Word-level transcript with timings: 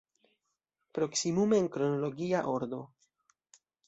Proksimume 0.97 1.59
en 1.63 1.67
kronologia 1.75 2.41
ordo. 2.55 2.81